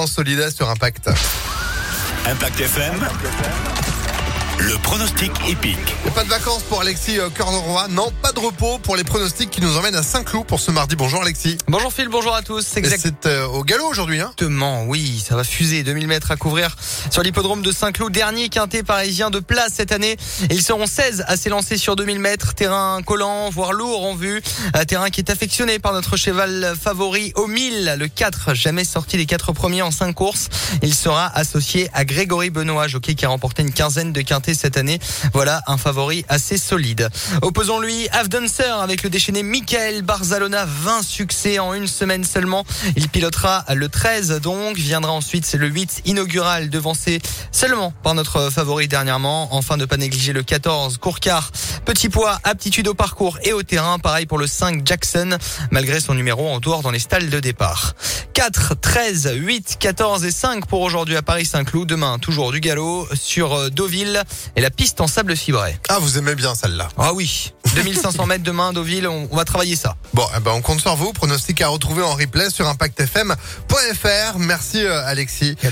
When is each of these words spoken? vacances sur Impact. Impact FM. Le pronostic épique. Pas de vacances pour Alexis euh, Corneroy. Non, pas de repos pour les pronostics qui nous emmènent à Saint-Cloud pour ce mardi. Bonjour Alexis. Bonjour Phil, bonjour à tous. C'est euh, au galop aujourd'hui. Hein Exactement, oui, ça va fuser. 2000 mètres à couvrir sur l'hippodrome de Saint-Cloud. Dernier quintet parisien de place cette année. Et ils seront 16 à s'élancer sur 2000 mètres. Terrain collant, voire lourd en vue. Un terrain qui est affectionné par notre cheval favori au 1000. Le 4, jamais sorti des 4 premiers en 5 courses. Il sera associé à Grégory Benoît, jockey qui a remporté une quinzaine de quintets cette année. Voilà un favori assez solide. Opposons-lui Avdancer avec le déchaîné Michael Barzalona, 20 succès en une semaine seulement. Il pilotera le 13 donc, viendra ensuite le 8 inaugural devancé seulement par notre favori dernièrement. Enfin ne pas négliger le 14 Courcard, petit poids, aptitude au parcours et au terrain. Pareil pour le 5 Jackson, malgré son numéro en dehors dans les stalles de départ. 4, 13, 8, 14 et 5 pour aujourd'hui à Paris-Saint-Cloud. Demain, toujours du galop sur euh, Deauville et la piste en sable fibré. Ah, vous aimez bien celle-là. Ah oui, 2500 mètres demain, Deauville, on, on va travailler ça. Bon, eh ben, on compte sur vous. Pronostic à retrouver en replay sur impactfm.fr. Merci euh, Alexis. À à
vacances 0.00 0.54
sur 0.56 0.68
Impact. 0.68 1.10
Impact 2.26 2.60
FM. 2.60 3.89
Le 4.62 4.76
pronostic 4.76 5.32
épique. 5.48 5.96
Pas 6.14 6.22
de 6.22 6.28
vacances 6.28 6.62
pour 6.64 6.82
Alexis 6.82 7.18
euh, 7.18 7.30
Corneroy. 7.30 7.88
Non, 7.88 8.12
pas 8.20 8.32
de 8.32 8.40
repos 8.40 8.78
pour 8.78 8.94
les 8.94 9.04
pronostics 9.04 9.48
qui 9.48 9.62
nous 9.62 9.78
emmènent 9.78 9.94
à 9.94 10.02
Saint-Cloud 10.02 10.44
pour 10.44 10.60
ce 10.60 10.70
mardi. 10.70 10.96
Bonjour 10.96 11.22
Alexis. 11.22 11.56
Bonjour 11.66 11.90
Phil, 11.90 12.08
bonjour 12.08 12.34
à 12.34 12.42
tous. 12.42 12.66
C'est 12.66 13.26
euh, 13.26 13.46
au 13.46 13.64
galop 13.64 13.86
aujourd'hui. 13.86 14.20
Hein 14.20 14.32
Exactement, 14.36 14.84
oui, 14.84 15.24
ça 15.26 15.34
va 15.34 15.44
fuser. 15.44 15.82
2000 15.82 16.06
mètres 16.06 16.30
à 16.30 16.36
couvrir 16.36 16.76
sur 17.10 17.22
l'hippodrome 17.22 17.62
de 17.62 17.72
Saint-Cloud. 17.72 18.12
Dernier 18.12 18.50
quintet 18.50 18.82
parisien 18.82 19.30
de 19.30 19.38
place 19.38 19.72
cette 19.76 19.92
année. 19.92 20.18
Et 20.50 20.54
ils 20.54 20.62
seront 20.62 20.86
16 20.86 21.24
à 21.26 21.38
s'élancer 21.38 21.78
sur 21.78 21.96
2000 21.96 22.18
mètres. 22.18 22.52
Terrain 22.54 23.00
collant, 23.02 23.48
voire 23.48 23.72
lourd 23.72 24.04
en 24.04 24.14
vue. 24.14 24.42
Un 24.74 24.84
terrain 24.84 25.08
qui 25.08 25.22
est 25.22 25.30
affectionné 25.30 25.78
par 25.78 25.94
notre 25.94 26.18
cheval 26.18 26.74
favori 26.78 27.32
au 27.34 27.46
1000. 27.46 27.96
Le 27.98 28.08
4, 28.08 28.52
jamais 28.52 28.84
sorti 28.84 29.16
des 29.16 29.24
4 29.24 29.52
premiers 29.52 29.80
en 29.80 29.90
5 29.90 30.12
courses. 30.12 30.50
Il 30.82 30.94
sera 30.94 31.34
associé 31.34 31.88
à 31.94 32.04
Grégory 32.04 32.50
Benoît, 32.50 32.88
jockey 32.88 33.14
qui 33.14 33.24
a 33.24 33.30
remporté 33.30 33.62
une 33.62 33.72
quinzaine 33.72 34.12
de 34.12 34.20
quintets 34.20 34.49
cette 34.54 34.76
année. 34.76 34.98
Voilà 35.32 35.62
un 35.66 35.76
favori 35.76 36.24
assez 36.28 36.58
solide. 36.58 37.08
Opposons-lui 37.42 38.08
Avdancer 38.10 38.80
avec 38.82 39.02
le 39.02 39.10
déchaîné 39.10 39.42
Michael 39.42 40.02
Barzalona, 40.02 40.64
20 40.64 41.02
succès 41.02 41.58
en 41.58 41.74
une 41.74 41.86
semaine 41.86 42.24
seulement. 42.24 42.64
Il 42.96 43.08
pilotera 43.08 43.64
le 43.74 43.88
13 43.88 44.40
donc, 44.40 44.76
viendra 44.76 45.12
ensuite 45.12 45.52
le 45.54 45.68
8 45.68 46.02
inaugural 46.06 46.70
devancé 46.70 47.20
seulement 47.52 47.92
par 48.02 48.14
notre 48.14 48.50
favori 48.50 48.88
dernièrement. 48.88 49.48
Enfin 49.54 49.76
ne 49.76 49.84
pas 49.84 49.96
négliger 49.96 50.32
le 50.32 50.42
14 50.42 50.98
Courcard, 50.98 51.50
petit 51.84 52.08
poids, 52.08 52.38
aptitude 52.44 52.88
au 52.88 52.94
parcours 52.94 53.38
et 53.42 53.52
au 53.52 53.62
terrain. 53.62 53.98
Pareil 53.98 54.26
pour 54.26 54.38
le 54.38 54.46
5 54.46 54.86
Jackson, 54.86 55.38
malgré 55.70 56.00
son 56.00 56.14
numéro 56.14 56.48
en 56.48 56.60
dehors 56.60 56.82
dans 56.82 56.90
les 56.90 56.98
stalles 56.98 57.30
de 57.30 57.40
départ. 57.40 57.94
4, 58.34 58.74
13, 58.80 59.32
8, 59.34 59.76
14 59.78 60.24
et 60.24 60.30
5 60.30 60.66
pour 60.66 60.80
aujourd'hui 60.80 61.16
à 61.16 61.22
Paris-Saint-Cloud. 61.22 61.88
Demain, 61.88 62.18
toujours 62.18 62.52
du 62.52 62.60
galop 62.60 63.08
sur 63.14 63.54
euh, 63.54 63.70
Deauville 63.70 64.22
et 64.56 64.60
la 64.60 64.70
piste 64.70 65.00
en 65.00 65.06
sable 65.06 65.36
fibré. 65.36 65.78
Ah, 65.88 65.98
vous 66.00 66.18
aimez 66.18 66.34
bien 66.34 66.54
celle-là. 66.54 66.88
Ah 66.98 67.12
oui, 67.12 67.52
2500 67.74 68.26
mètres 68.26 68.44
demain, 68.44 68.72
Deauville, 68.72 69.06
on, 69.06 69.28
on 69.30 69.36
va 69.36 69.44
travailler 69.44 69.76
ça. 69.76 69.96
Bon, 70.14 70.26
eh 70.36 70.40
ben, 70.40 70.52
on 70.52 70.60
compte 70.62 70.80
sur 70.80 70.96
vous. 70.96 71.12
Pronostic 71.12 71.60
à 71.60 71.68
retrouver 71.68 72.02
en 72.02 72.14
replay 72.14 72.50
sur 72.50 72.66
impactfm.fr. 72.66 74.38
Merci 74.38 74.84
euh, 74.84 75.06
Alexis. 75.06 75.56
À 75.62 75.68
à 75.68 75.70